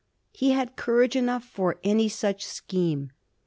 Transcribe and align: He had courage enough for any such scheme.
He 0.31 0.49
had 0.53 0.75
courage 0.77 1.15
enough 1.15 1.43
for 1.43 1.77
any 1.83 2.09
such 2.09 2.43
scheme. 2.43 3.11